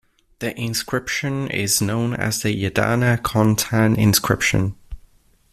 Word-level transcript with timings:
The 0.39 0.59
inscription 0.59 1.47
is 1.51 1.79
known 1.79 2.15
as 2.15 2.41
the 2.41 2.49
'Yadana 2.51 3.21
Kon 3.21 3.55
Htan 3.55 3.95
Inscription'. 3.99 4.73